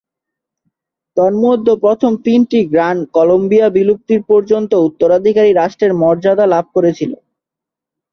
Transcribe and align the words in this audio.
তন্মধ্যে, 1.17 1.73
প্রথম 1.83 2.11
তিনটি 2.25 2.59
গ্রান 2.71 2.97
কলম্বিয়ার 3.15 3.75
বিলুপ্তি 3.77 4.15
পর্যন্ত 4.29 4.71
উত্তরাধিকারী 4.87 5.51
রাষ্ট্রের 5.53 5.93
মর্যাদা 6.01 6.45
লাভ 6.45 6.65
করেছিল। 6.75 7.11